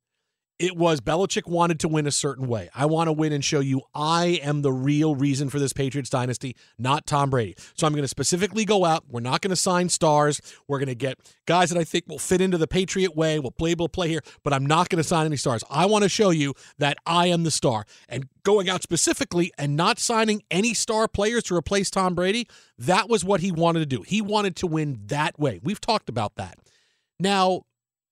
[0.61, 2.69] it was Belichick wanted to win a certain way.
[2.75, 6.11] I want to win and show you I am the real reason for this Patriots
[6.11, 7.55] dynasty, not Tom Brady.
[7.75, 9.05] So I'm going to specifically go out.
[9.09, 10.39] We're not going to sign stars.
[10.69, 13.53] We're going to get guys that I think will fit into the Patriot way, We'll
[13.53, 15.65] play able to play here, but I'm not going to sign any stars.
[15.71, 17.87] I want to show you that I am the star.
[18.07, 22.47] And going out specifically and not signing any star players to replace Tom Brady,
[22.77, 24.03] that was what he wanted to do.
[24.03, 25.59] He wanted to win that way.
[25.63, 26.59] We've talked about that.
[27.19, 27.63] Now,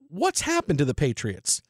[0.09, 1.61] what's happened to the Patriots?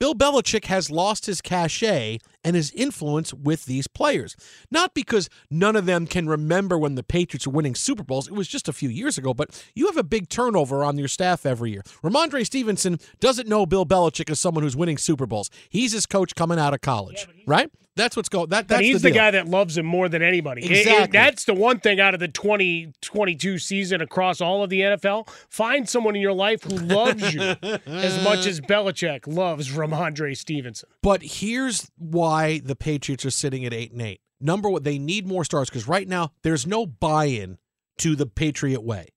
[0.00, 4.34] Bill Belichick has lost his cachet and his influence with these players.
[4.70, 8.26] Not because none of them can remember when the Patriots were winning Super Bowls.
[8.26, 11.08] It was just a few years ago, but you have a big turnover on your
[11.08, 11.82] staff every year.
[12.02, 15.50] Rhamondre Stevenson doesn't know Bill Belichick as someone who's winning Super Bowls.
[15.68, 17.70] He's his coach coming out of college, yeah, right?
[17.98, 18.48] That's what's going.
[18.50, 20.64] That, that's but he's the, the, guy that loves him more than anybody.
[20.64, 20.92] Exactly.
[20.92, 24.80] It, it, that's the one thing out of the 2022 season across all of the
[24.80, 25.28] NFL.
[25.50, 27.40] Find someone in your life who loves you
[27.86, 30.88] as much as Belichick loves Rhamondre Stevenson.
[31.02, 34.20] But here's why the Patriots are sitting at eight and eight.
[34.40, 37.58] Number one, they need more stars because right now there's no buy-in
[37.98, 39.08] to the Patriot way.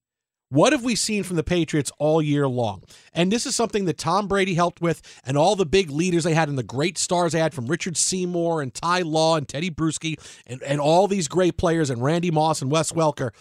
[0.49, 2.83] What have we seen from the Patriots all year long?
[3.13, 6.33] And this is something that Tom Brady helped with, and all the big leaders they
[6.33, 9.73] had, and the great stars they had from Richard Seymour and Ty Law and Tedy
[9.73, 13.31] Bruschi, and, and all these great players, and Randy Moss and Wes Welker.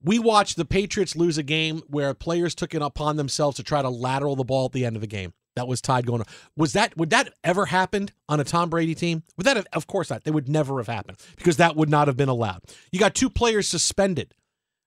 [0.00, 3.82] We watched the Patriots lose a game where players took it upon themselves to try
[3.82, 5.32] to lateral the ball at the end of the game.
[5.54, 6.26] That was tied going on.
[6.56, 9.22] Was that would that ever happened on a Tom Brady team?
[9.36, 10.24] Would that have, of course not.
[10.24, 12.62] They would never have happened because that would not have been allowed.
[12.90, 14.34] You got two players suspended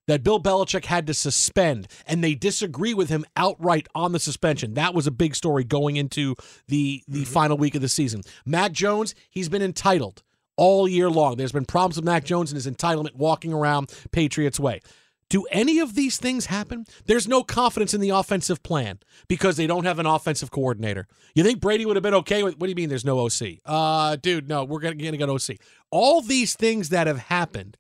[0.08, 4.76] that Bill Belichick had to suspend, and they disagree with him outright on the suspension.
[4.76, 6.36] That was a big story going into
[6.68, 7.32] the the mm-hmm.
[7.32, 8.22] final week of the season.
[8.46, 10.24] Mac Jones, he's been entitled
[10.58, 11.38] all year long.
[11.38, 14.82] There's been problems with Mac Jones and his entitlement walking around Patriots way.
[15.30, 16.86] Do any of these things happen?
[17.06, 21.08] There's no confidence in the offensive plan because they don't have an offensive coordinator.
[21.34, 23.60] You think Brady would have been okay with what do you mean there's no OC?
[23.66, 25.58] Uh dude, no, we're gonna, gonna get an OC.
[25.90, 27.78] All these things that have happened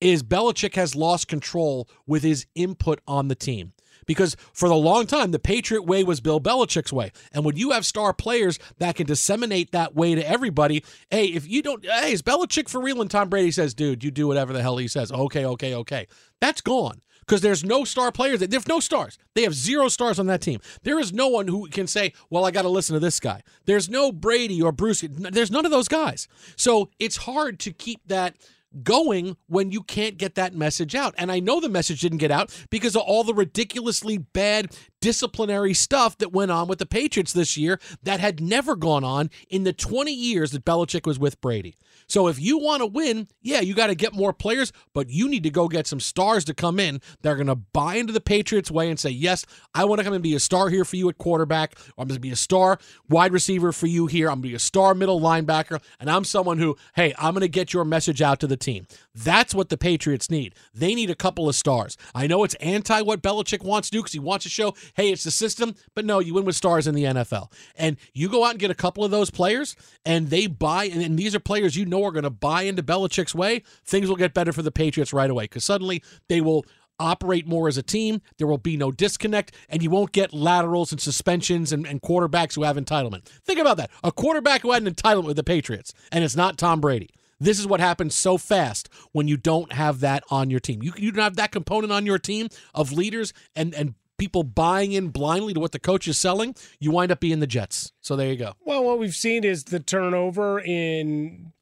[0.00, 3.72] is Belichick has lost control with his input on the team.
[4.06, 7.12] Because for the long time, the Patriot way was Bill Belichick's way.
[7.32, 11.48] And when you have star players that can disseminate that way to everybody, hey, if
[11.48, 13.00] you don't, hey, is Belichick for real?
[13.00, 15.10] And Tom Brady says, dude, you do whatever the hell he says.
[15.10, 16.06] Okay, okay, okay.
[16.40, 18.40] That's gone because there's no star players.
[18.40, 19.18] There's no stars.
[19.34, 20.60] They have zero stars on that team.
[20.82, 23.42] There is no one who can say, well, I got to listen to this guy.
[23.64, 25.04] There's no Brady or Bruce.
[25.08, 26.28] There's none of those guys.
[26.56, 28.36] So it's hard to keep that
[28.82, 31.14] going when you can't get that message out.
[31.18, 35.72] And I know the message didn't get out because of all the ridiculously bad disciplinary
[35.72, 39.62] stuff that went on with the Patriots this year that had never gone on in
[39.62, 41.76] the 20 years that Belichick was with Brady.
[42.08, 45.28] So if you want to win, yeah, you got to get more players, but you
[45.28, 48.12] need to go get some stars to come in that are going to buy into
[48.12, 50.84] the Patriots way and say, yes, I want to come and be a star here
[50.84, 51.76] for you at quarterback.
[51.98, 54.28] I'm going to be a star wide receiver for you here.
[54.28, 55.80] I'm going to be a star middle linebacker.
[55.98, 58.86] And I'm someone who, hey, I'm going to get your message out to the team.
[59.14, 60.54] That's what the Patriots need.
[60.74, 61.96] They need a couple of stars.
[62.14, 65.12] I know it's anti what Belichick wants to do because he wants to show, hey,
[65.12, 67.52] it's the system, but no, you win with stars in the NFL.
[67.76, 71.02] And you go out and get a couple of those players, and they buy, and,
[71.02, 74.16] and these are players you know are going to buy into Belichick's way, things will
[74.16, 76.64] get better for the Patriots right away because suddenly they will
[76.98, 78.22] operate more as a team.
[78.38, 82.54] There will be no disconnect, and you won't get laterals and suspensions and, and, quarterbacks
[82.54, 83.24] who have entitlement.
[83.44, 83.90] Think about that.
[84.02, 87.10] A quarterback who had an entitlement with the Patriots, and it's not Tom Brady.
[87.38, 90.82] This is what happens so fast when you don't have that on your team.
[90.82, 94.92] You, you don't have that component on your team of leaders and, and people buying
[94.92, 97.92] in blindly to what the coach is selling, you wind up being the Jets.
[98.00, 98.54] So there you go.
[98.64, 101.52] Well, what we've seen is the turnover in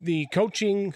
[0.00, 0.94] the coaching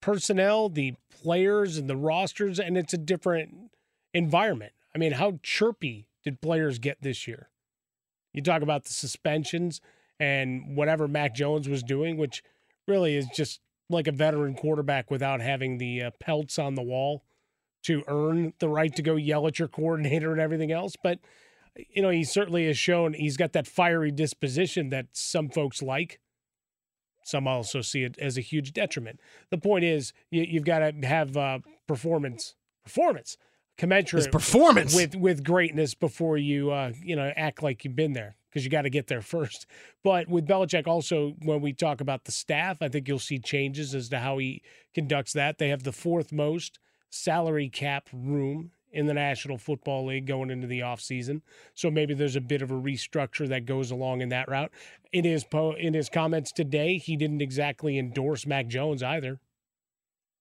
[0.00, 3.72] personnel, the players, and the rosters, and it's a different
[4.14, 4.72] environment.
[4.94, 7.48] I mean, how chirpy did players get this year?
[8.32, 9.80] You talk about the suspensions
[10.20, 12.42] and whatever Mac Jones was doing, which
[12.86, 17.22] really is just like a veteran quarterback without having the uh, pelts on the wall
[17.84, 20.94] to earn the right to go yell at your coordinator and everything else.
[21.02, 21.18] But,
[21.90, 26.20] you know, he certainly has shown he's got that fiery disposition that some folks like.
[27.24, 29.20] Some also see it as a huge detriment.
[29.50, 33.36] The point is, you, have got to have uh, performance, performance,
[33.76, 38.12] commensurate His performance with with greatness before you uh, you know act like you've been
[38.12, 39.66] there because you got to get there first.
[40.02, 43.94] But with Belichick, also when we talk about the staff, I think you'll see changes
[43.94, 44.62] as to how he
[44.94, 45.58] conducts that.
[45.58, 46.78] They have the fourth most
[47.10, 51.42] salary cap room in the National Football League going into the offseason.
[51.74, 54.72] So maybe there's a bit of a restructure that goes along in that route.
[55.12, 59.40] In his po- in his comments today, he didn't exactly endorse Mac Jones either.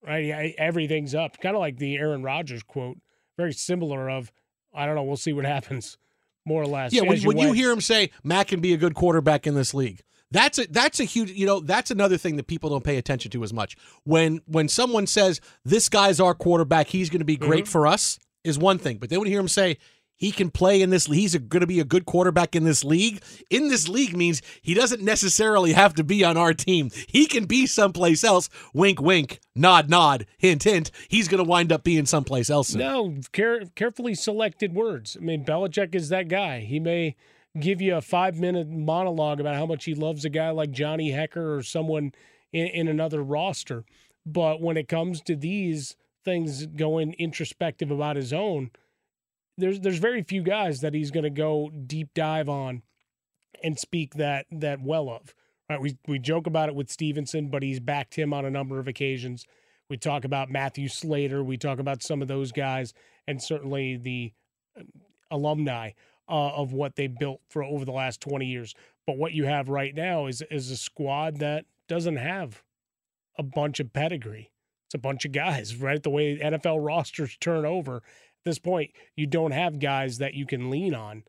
[0.06, 0.26] right?
[0.26, 1.40] Yeah, everything's up.
[1.40, 2.98] Kind of like the Aaron Rodgers quote,
[3.38, 4.10] very similar.
[4.10, 4.32] Of
[4.74, 5.98] I don't know, we'll see what happens.
[6.46, 6.94] More or less.
[6.94, 9.74] Yeah, when, when you hear him say Matt can be a good quarterback in this
[9.74, 12.98] league, that's a that's a huge you know that's another thing that people don't pay
[12.98, 13.76] attention to as much.
[14.04, 17.70] When when someone says this guy's our quarterback, he's going to be great Mhm.
[17.70, 19.78] for us is one thing, but then when you hear him say
[20.20, 23.22] he can play in this, he's going to be a good quarterback in this league.
[23.52, 26.90] In this league means he doesn't necessarily have to be on our team.
[27.08, 28.50] He can be someplace else.
[28.74, 30.90] Wink, wink, nod, nod, hint, hint.
[31.08, 32.70] He's going to wind up being someplace else.
[32.70, 32.80] soon.
[32.80, 35.16] No, care, carefully selected words.
[35.22, 36.62] I mean, Belichick is that guy.
[36.62, 37.16] He may
[37.60, 41.12] give you a five minute monologue about how much he loves a guy like Johnny
[41.12, 42.14] Hekker or someone
[42.52, 43.86] in, in another roster.
[44.26, 48.72] But when it comes to these things going introspective about his own,
[49.58, 52.84] there's there's very few guys that he's going to go deep dive on
[53.64, 55.34] and speak that that well of.
[55.70, 55.82] Right?
[55.82, 58.88] We we joke about it with Stevenson, but he's backed him on a number of
[58.88, 59.46] occasions.
[59.90, 61.44] We talk about Matthew Slater.
[61.44, 62.94] We talk about some of those guys,
[63.26, 64.34] and certainly the
[64.78, 64.84] uh,
[65.32, 65.92] alumni
[66.30, 68.76] uh, of what they built for over the last 20 years.
[69.06, 72.64] But what you have right now is is a squad that doesn't have
[73.38, 74.52] a bunch of pedigree.
[74.88, 76.02] It's a bunch of guys, right?
[76.02, 78.04] The way NFL rosters turn over at
[78.46, 81.24] this point, you don't have guys that you can lean on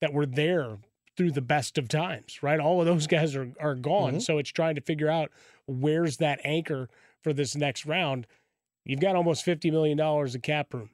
[0.00, 0.78] that were there
[1.16, 2.60] through the best of times, right?
[2.60, 4.16] All of those guys are are gone.
[4.16, 4.22] Mhm.
[4.22, 5.30] So it's trying to figure out
[5.66, 6.88] where's that anchor
[7.22, 8.26] for this next round.
[8.84, 10.90] You've got almost fifty million dollars of cap room.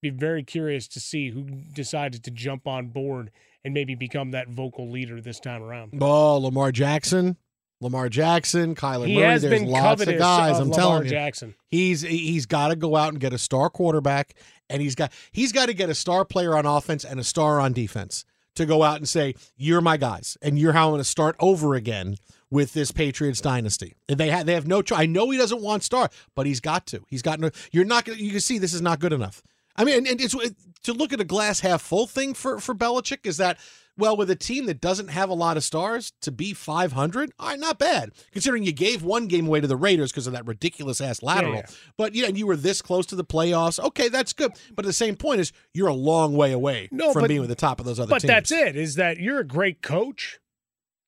[0.00, 1.42] Be very curious to see who
[1.74, 3.30] decided to jump on board
[3.64, 5.92] and maybe become that vocal leader this time around.
[6.00, 7.36] Oh, Lamar Jackson.
[7.80, 9.24] Lamar Jackson, Kyler He Murray.
[9.26, 10.56] has There's been lots of guys.
[10.56, 11.54] of I'm Lamar telling you, Jackson.
[11.68, 14.34] he's he's got to go out and get a star quarterback,
[14.68, 17.60] and he's got he's got to get a star player on offense and a star
[17.60, 18.24] on defense
[18.56, 21.36] to go out and say you're my guys, and you're how I'm going to start
[21.38, 22.16] over again
[22.50, 23.94] with this Patriots dynasty.
[24.08, 24.98] They have they have no choice.
[24.98, 27.04] I know he doesn't want star, but he's got to.
[27.08, 27.50] He's got no.
[27.70, 28.18] You're not going.
[28.18, 29.40] You can see this is not good enough.
[29.78, 32.58] I mean, and, and it's it, to look at a glass half full thing for
[32.60, 33.58] for Belichick is that
[33.96, 37.48] well, with a team that doesn't have a lot of stars to be 500, all
[37.48, 40.46] right, not bad considering you gave one game away to the Raiders because of that
[40.46, 41.54] ridiculous ass lateral.
[41.54, 41.66] yeah.
[41.96, 43.80] But yeah, and you were this close to the playoffs.
[43.84, 44.52] Okay, that's good.
[44.72, 47.48] But the same point is you're a long way away No, from but- being with
[47.48, 48.28] the top of those other But teams.
[48.28, 48.76] that's it.
[48.76, 50.38] Is that you're a great coach.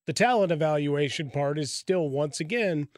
[0.08, 2.88] The talent evaluation part is still once again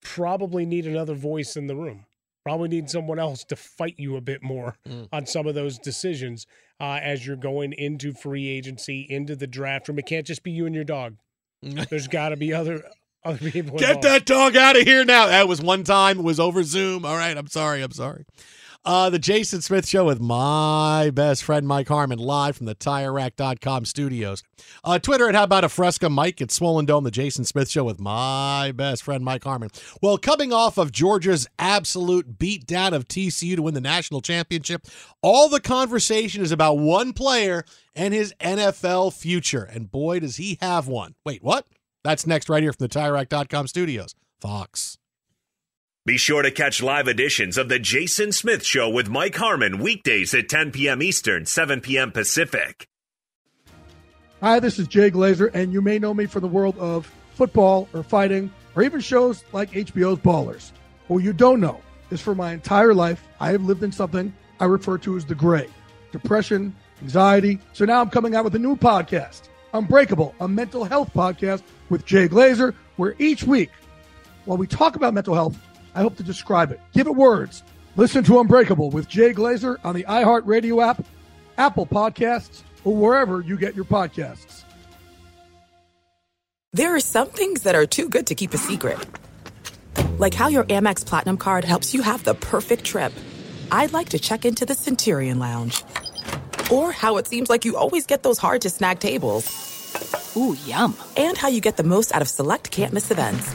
[0.00, 2.04] probably need another voice in the room.
[2.44, 5.08] Probably need someone else to fight you a bit more Mm.
[5.12, 6.46] on some of those decisions
[6.80, 9.98] uh, as you're going into free agency, into the draft room.
[9.98, 11.16] It can't just be you and your dog.
[11.62, 12.84] There's got to be other
[13.24, 13.76] other people.
[13.78, 14.02] Get involved.
[14.04, 15.26] that dog out of here now.
[15.26, 16.20] That was one time.
[16.20, 17.04] It was over Zoom.
[17.04, 17.36] All right.
[17.36, 17.82] I'm sorry.
[17.82, 18.24] I'm sorry.
[18.84, 23.84] Uh, the Jason Smith Show with my best friend Mike Harmon live from the TireRack.com
[23.84, 24.42] studios.
[24.82, 27.04] Uh, Twitter at How About a Fresca Mike at Swollen Dome.
[27.04, 29.70] The Jason Smith Show with my best friend Mike Harmon.
[30.00, 34.86] Well, coming off of Georgia's absolute beatdown of TCU to win the national championship,
[35.22, 37.64] all the conversation is about one player
[37.94, 39.64] and his NFL future.
[39.64, 41.14] And boy, does he have one.
[41.26, 41.66] Wait, what?
[42.04, 44.14] That's next right here from the TireRack.com studios.
[44.40, 44.97] Fox.
[46.08, 50.32] Be sure to catch live editions of The Jason Smith Show with Mike Harmon weekdays
[50.32, 51.02] at 10 p.m.
[51.02, 52.12] Eastern, 7 p.m.
[52.12, 52.88] Pacific.
[54.40, 57.90] Hi, this is Jay Glazer, and you may know me from the world of football
[57.92, 60.72] or fighting or even shows like HBO's Ballers.
[61.08, 61.78] What you don't know
[62.10, 65.34] is for my entire life, I have lived in something I refer to as the
[65.34, 65.68] gray
[66.10, 67.60] depression, anxiety.
[67.74, 72.06] So now I'm coming out with a new podcast, Unbreakable, a mental health podcast with
[72.06, 73.68] Jay Glazer, where each week,
[74.46, 75.58] while we talk about mental health,
[75.94, 77.62] I hope to describe it, give it words.
[77.96, 81.04] Listen to Unbreakable with Jay Glazer on the iHeartRadio app,
[81.56, 84.62] Apple Podcasts, or wherever you get your podcasts.
[86.72, 88.98] There are some things that are too good to keep a secret.
[90.18, 93.12] Like how your Amex Platinum card helps you have the perfect trip.
[93.72, 95.82] I'd like to check into the Centurion Lounge.
[96.70, 100.34] Or how it seems like you always get those hard to snag tables.
[100.36, 100.96] Ooh, yum.
[101.16, 103.54] And how you get the most out of select can't miss events.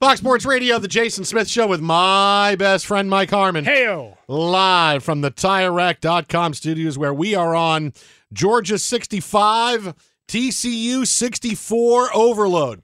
[0.00, 3.64] Fox Sports Radio, the Jason Smith Show with my best friend Mike Harmon.
[3.64, 4.16] Heyo.
[4.28, 7.92] Live from the TireRack.com studios where we are on
[8.32, 9.94] Georgia 65,
[10.28, 12.82] TCU 64 overload.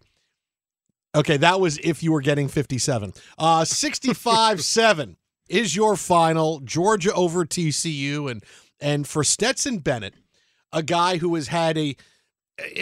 [1.14, 3.12] Okay, that was if you were getting 57.
[3.38, 5.16] Uh 65 7
[5.48, 6.58] is your final.
[6.58, 8.28] Georgia over TCU.
[8.28, 8.42] And
[8.80, 10.14] and for Stetson Bennett,
[10.72, 11.94] a guy who has had a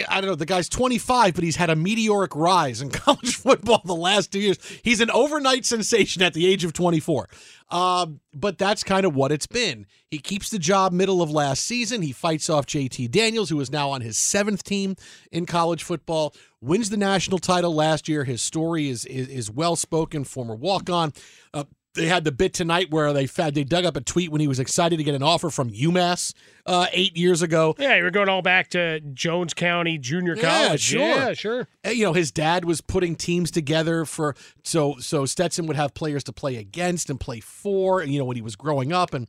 [0.09, 0.35] I don't know.
[0.35, 4.39] The guy's 25, but he's had a meteoric rise in college football the last two
[4.39, 4.59] years.
[4.83, 7.29] He's an overnight sensation at the age of 24.
[7.71, 9.87] Um, but that's kind of what it's been.
[10.11, 12.03] He keeps the job middle of last season.
[12.03, 14.95] He fights off JT Daniels, who is now on his seventh team
[15.31, 16.35] in college football.
[16.61, 18.25] Wins the national title last year.
[18.25, 20.25] His story is is, is well spoken.
[20.25, 21.15] Former walk on.
[21.55, 21.65] Uh,
[21.95, 24.49] they had the bit tonight where they fed, they dug up a tweet when he
[24.49, 26.33] was excited to get an offer from UMass
[26.67, 27.75] uh, eight years ago.
[27.79, 30.81] Yeah, you were going all back to Jones County Junior Yeah, College.
[30.81, 31.01] sure.
[31.01, 31.69] Yeah, sure.
[31.87, 34.35] Uh, You know, his dad was putting teams together for
[34.65, 38.01] so so Stetson would have players to play against and play for.
[38.01, 39.27] And You know, when he was growing up, and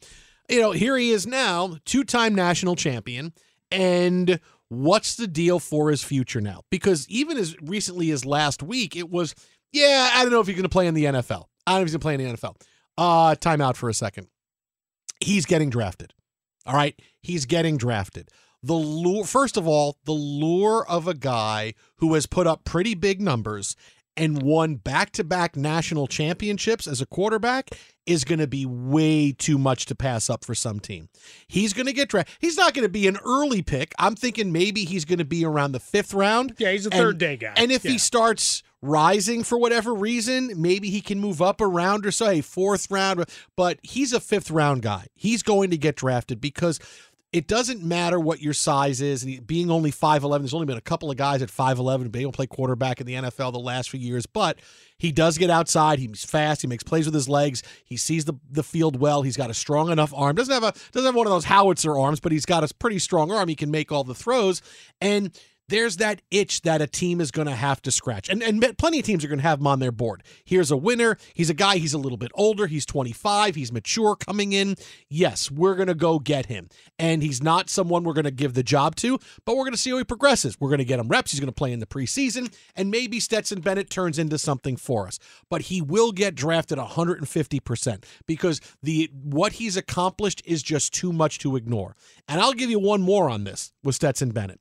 [0.50, 3.34] you know, here he is now, two-time national champion,
[3.72, 4.40] and
[4.70, 6.62] what's the deal for his future now?
[6.70, 9.36] Because even as recently as last week, it was,
[9.72, 11.46] yeah, I don't know if he's going to play in the NFL.
[11.68, 12.56] I don't know if he's going to play in the NFL.
[12.98, 14.28] Uh, time out for a second.
[15.20, 16.14] He's getting drafted.
[16.66, 18.30] All right, he's getting drafted.
[18.62, 22.94] The lure, first of all, the lure of a guy who has put up pretty
[22.96, 23.76] big numbers
[24.16, 27.72] and won back-to-back national championships as a quarterback
[28.06, 31.10] is going to be way too much to pass up for some team.
[31.48, 32.36] He's going to get drafted.
[32.40, 33.94] He's not going to be an early pick.
[34.00, 36.54] I'm thinking maybe he's going to be around the fifth round.
[36.60, 37.54] Yeah, he's a And- third day guy.
[37.58, 37.92] And if Yeah.
[37.92, 42.28] he starts rising for whatever reason, maybe he can move up a round or so,
[42.28, 43.26] a fourth round.
[43.56, 45.08] But he's a fifth round guy.
[45.16, 46.80] He's going to get drafted because
[47.34, 49.24] it doesn't matter what your size is.
[49.24, 52.22] And being only 5'11, there's only been a couple of guys at 5'11 who've been
[52.22, 54.28] able to play quarterback in the NFL the last few years.
[54.28, 54.60] But
[55.00, 55.98] he does get outside.
[55.98, 56.62] He's fast.
[56.62, 57.64] He makes plays with his legs.
[57.84, 59.24] He sees the, the field well.
[59.24, 60.36] He's got a strong enough arm.
[60.36, 63.00] Doesn't have a doesn't have one of those howitzer arms, but he's got a pretty
[63.00, 63.50] strong arm.
[63.50, 64.62] He can make all the throws.
[65.02, 65.36] And
[65.70, 68.30] there's that itch that a team is going to have to scratch.
[68.30, 70.24] And, and plenty of teams are going to have him on their board.
[70.44, 71.18] Here's a winner.
[71.34, 72.68] He's a guy, he's a little bit older.
[72.68, 73.56] He's 25.
[73.56, 74.76] He's mature coming in.
[75.10, 76.70] Yes, we're going to go get him.
[77.00, 79.78] And he's not someone we're going to give the job to, but we're going to
[79.78, 80.60] see how he progresses.
[80.60, 81.32] We're going to get him reps.
[81.32, 82.54] He's going to play in the preseason.
[82.76, 85.20] And maybe Stetson Bennett turns into something for us.
[85.50, 91.40] But he will get drafted 150% because the what he's accomplished is just too much
[91.40, 91.96] to ignore.
[92.28, 94.60] And I'll give you one more on this with Stetson Bennett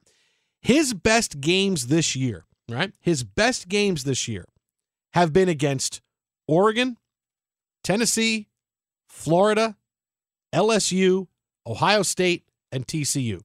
[0.62, 2.92] his best games this year, right?
[3.00, 4.46] His best games this year
[5.12, 6.00] have been against
[6.46, 6.96] Oregon,
[7.84, 8.48] Tennessee,
[9.08, 9.76] Florida,
[10.54, 11.26] LSU,
[11.66, 13.40] Ohio State, and TCU.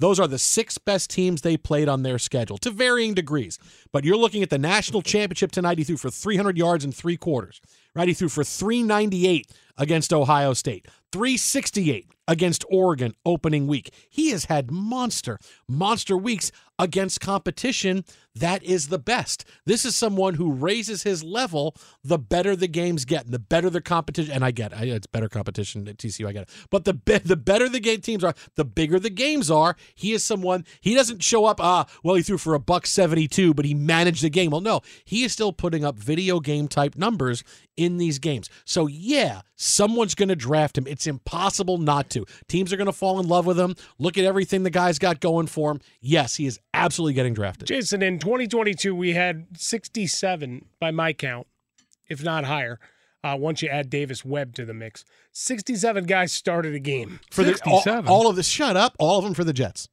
[0.00, 3.58] Those are the six best teams they played on their schedule to varying degrees.
[3.92, 5.78] But you're looking at the national championship tonight.
[5.78, 7.60] He threw for 300 yards in three quarters,
[7.96, 8.06] right?
[8.06, 13.94] He threw for 398 against Ohio State, 368 against Oregon opening week.
[14.10, 18.04] He has had monster, monster weeks against competition
[18.38, 19.44] that is the best.
[19.66, 21.74] This is someone who raises his level
[22.04, 24.32] the better the games get, and the better the competition.
[24.32, 26.26] And I get it, it's better competition at TCU.
[26.26, 29.10] I get it, but the be- the better the game teams are, the bigger the
[29.10, 29.76] games are.
[29.94, 30.64] He is someone.
[30.80, 31.60] He doesn't show up.
[31.60, 34.50] Ah, well, he threw for a buck seventy two, but he managed the game.
[34.50, 37.42] Well, no, he is still putting up video game type numbers
[37.76, 38.48] in these games.
[38.64, 40.86] So yeah, someone's going to draft him.
[40.86, 42.24] It's impossible not to.
[42.48, 43.74] Teams are going to fall in love with him.
[43.98, 45.80] Look at everything the guy's got going for him.
[46.00, 47.68] Yes, he is absolutely getting drafted.
[47.68, 51.46] Jason, in 2022, we had 67 by my count,
[52.08, 52.78] if not higher.
[53.24, 57.42] Uh, once you add Davis Webb to the mix, 67 guys started a game For
[57.42, 58.94] the all, all of this, shut up.
[58.98, 59.88] All of them for the Jets.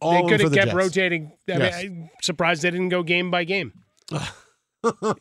[0.00, 0.74] All they could for have kept Jets.
[0.76, 1.32] rotating.
[1.48, 1.82] I Yes.
[1.82, 3.72] mean, I'm surprised they didn't go game by game.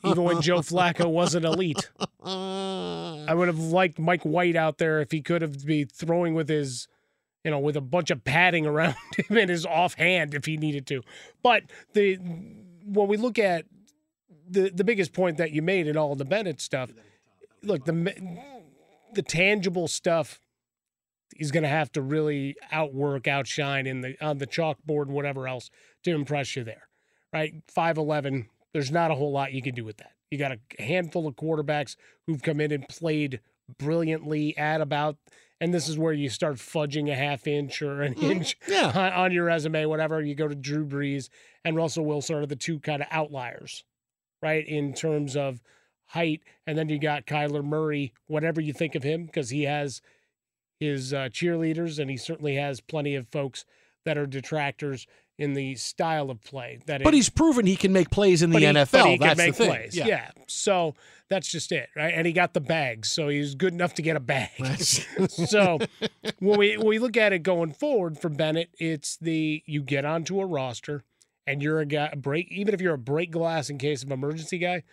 [0.03, 1.89] Even when Joe Flacco wasn't elite.
[2.23, 6.49] I would have liked Mike White out there if he could have be throwing with
[6.49, 6.87] his,
[7.43, 10.85] you know, with a bunch of padding around him in his offhand if he needed
[10.87, 11.01] to.
[11.41, 13.65] But the when we look at
[14.47, 16.91] the the biggest point that you made in all the Bennett stuff,
[17.63, 18.39] look the
[19.13, 20.39] the tangible stuff
[21.35, 25.47] he's going to have to really outwork, outshine in the on the chalkboard and whatever
[25.47, 25.69] else
[26.03, 26.87] to impress you there,
[27.33, 27.53] right?
[27.67, 28.47] Five eleven.
[28.75, 30.11] There's not a whole lot you can do with that.
[30.29, 31.95] You got a handful of quarterbacks
[32.27, 33.39] who've come in and played
[33.79, 35.15] brilliantly at about,
[35.61, 38.91] and this is where you start fudging a half inch or an inch yeah.
[38.93, 40.21] on, on your resume, whatever.
[40.21, 41.29] You go to Drew Brees
[41.63, 43.85] and Russell Wilson are the two kind of outliers,
[44.41, 44.67] right?
[44.67, 45.61] In terms of
[46.07, 50.01] height, and then you got Kyler Murray, whatever you think of him, because he has
[50.81, 53.63] his uh, cheerleaders, and he certainly has plenty of folks
[54.03, 55.07] that are detractors
[55.37, 56.79] in the style of play.
[56.85, 59.05] That But it- he's proven he can make plays in the he- NFL.
[59.11, 59.69] he can That's make the thing.
[59.69, 59.95] plays.
[59.97, 60.31] Yeah.
[60.47, 60.95] So
[61.29, 62.13] that's just it, right?
[62.13, 64.51] And he got the bags, so he's good enough to get a bag.
[65.29, 65.79] so
[66.39, 70.05] when we when we look at it going forward for Bennett, it's the you get
[70.05, 71.03] onto a roster
[71.47, 74.11] and you're a guy a break even if you're a break glass in case of
[74.11, 74.83] emergency guy,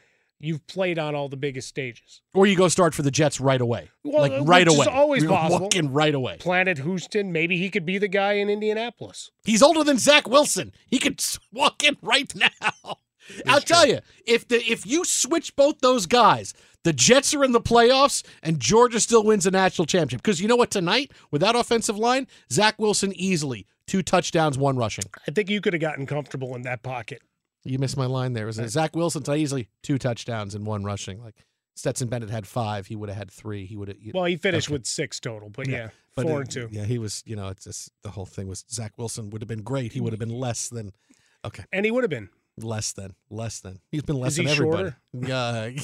[0.43, 2.20] you've played on all the biggest stages.
[2.34, 3.90] Or you go start for the Jets right away.
[4.05, 4.86] Well, like right is away.
[4.86, 5.61] always You're possible.
[5.61, 6.36] Walking right away.
[6.38, 9.30] Planet Houston, maybe he could be the guy in Indianapolis.
[9.45, 10.72] He's older than Zach Wilson.
[10.88, 11.22] He could
[11.53, 12.97] walk in right now.
[13.47, 17.53] I'll tell you, if the if you switch both those guys, the Jets are in
[17.53, 20.22] the playoffs and Georgia still wins a national championship.
[20.22, 20.72] Because you know what?
[20.72, 25.05] Tonight, with that offensive line, Zach Wilson easily two touchdowns, one rushing.
[25.26, 27.22] I think you could have gotten comfortable in that pocket.
[27.64, 28.46] You missed my line there.
[28.46, 31.22] Was it Zach Wilson tonight easily two touchdowns and one rushing?
[31.22, 31.36] Like
[31.74, 33.66] Stetson Bennett had five, he would have had three.
[33.66, 33.96] He would have.
[34.12, 36.68] Well, he finished with six total, but yeah, but four it- and two.
[36.72, 37.22] Yeah, he was.
[37.24, 39.92] You know, it's just the whole thing was Zach Wilson would have been great.
[39.92, 40.92] He would have been less than.
[41.44, 42.28] Okay, And he would have been.
[42.56, 43.80] less than, less than.
[43.90, 44.90] He's been less Is than everybody.
[45.12, 45.70] Yeah.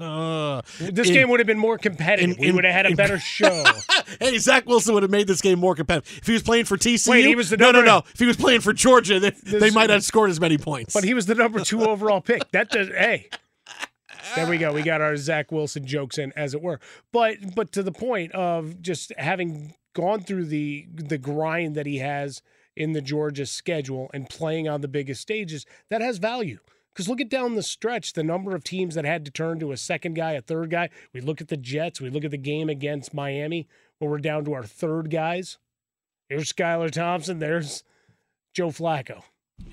[0.00, 2.36] uh, This in- game would have been more competitive.
[2.36, 3.64] in- we would have had a in- better show.
[4.20, 6.76] hey, Zach Wilson would have made this game more competitive if he was playing for
[6.76, 7.08] TCU.
[7.08, 8.02] Wait, he was the no, no, no.
[8.12, 10.94] If he was playing for Georgia, they, they This- might have scored as many points.
[10.94, 12.50] but he was the number two overall pick.
[12.52, 12.88] That does.
[12.88, 13.28] Hey,
[14.34, 14.72] there we go.
[14.72, 16.80] We got our Zach Wilson jokes in, as it were.
[17.12, 21.98] But but to the point of just having gone through the the grind that he
[21.98, 22.42] has
[22.76, 26.58] in the Georgia schedule and playing on the biggest stages, that has value.
[26.96, 29.70] Because look at down the stretch, the number of teams that had to turn to
[29.70, 30.88] a second guy, a third guy.
[31.12, 32.00] We look at the Jets.
[32.00, 33.68] We look at the game against Miami,
[33.98, 35.58] where we're down to our third guys.
[36.30, 37.38] There's Skylar Thompson.
[37.38, 37.84] There's
[38.54, 39.24] Joe Flacco.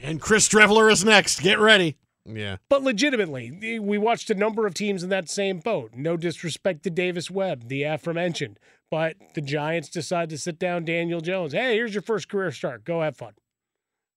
[0.02, 1.40] and Chris Streveler is next.
[1.40, 1.96] Get ready.
[2.26, 2.58] Yeah.
[2.68, 5.92] But legitimately, we watched a number of teams in that same boat.
[5.96, 8.60] No disrespect to Davis Webb, the aforementioned,
[8.92, 11.54] but the Giants decide to sit down Daniel Jones.
[11.54, 12.84] Hey, here's your first career start.
[12.84, 13.34] Go have fun.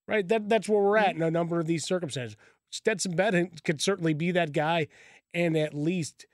[0.08, 0.26] Right?
[0.26, 2.36] That that's where we're at in a number of these circumstances.
[2.70, 4.88] Stetson Bennett could certainly be that guy
[5.32, 6.26] and at least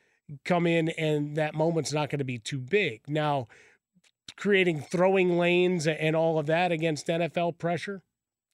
[0.45, 3.03] come in and that moment's not going to be too big.
[3.09, 3.49] Now,
[4.37, 8.03] creating throwing lanes and all of that against NFL pressure.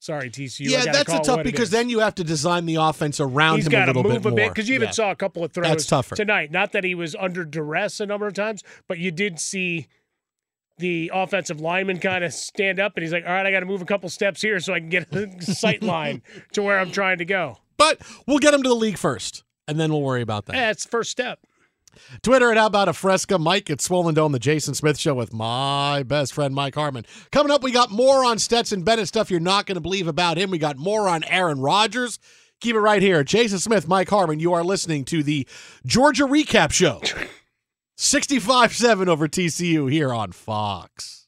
[0.01, 0.69] Sorry, TCU.
[0.69, 3.73] Yeah, that's a tough because then you have to design the offense around He's him
[3.73, 4.35] a little move bit a more.
[4.35, 4.91] bit because you even Yeah.
[4.93, 6.15] saw a couple of throws That's tougher.
[6.15, 6.51] tonight.
[6.51, 9.87] Not that he was under duress a number of times, but you did see
[10.77, 13.65] the offensive lineman kind of stand up and he's like, "All right, I got to
[13.65, 16.21] move a couple steps here so I can get a sight line
[16.53, 19.79] to where I'm trying to go." But we'll get him to the league first, and
[19.79, 20.55] then we'll worry about that.
[20.55, 21.39] Yeah, it's first step.
[22.21, 23.39] Twitter at How About a Fresca.
[23.39, 27.05] Mike at Swollen Dome, the Jason Smith Show with my best friend Mike Harmon.
[27.31, 30.37] Coming up, we got more on Stetson Bennett stuff you're not going to believe about
[30.37, 30.51] him.
[30.51, 32.19] We got more on Aaron Rodgers.
[32.61, 33.23] Keep it right here.
[33.23, 34.39] Jason Smith, Mike Harmon.
[34.39, 35.47] You are listening to the
[35.85, 37.01] Georgia Recap Show.
[37.97, 41.27] 65 7 over TCU here on Fox.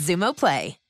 [0.01, 0.80] Xumo Play.